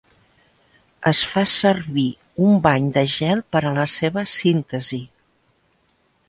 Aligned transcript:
Es 1.09 1.17
fa 1.33 1.43
servir 1.51 2.05
un 2.45 2.57
bany 2.63 2.87
de 2.97 3.03
gel 3.17 3.45
per 3.57 3.63
a 3.65 3.75
la 3.77 3.85
seva 3.97 4.25
síntesi. 4.33 5.01